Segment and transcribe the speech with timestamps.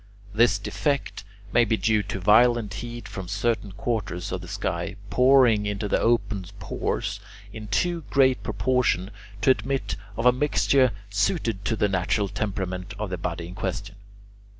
[0.33, 1.23] This defect
[1.53, 5.99] may be due to violent heat from certain quarters of the sky, pouring into the
[5.99, 7.19] open pores
[7.53, 9.11] in too great proportion
[9.43, 13.93] to admit of a mixture suited to the natural temperament of the body in question.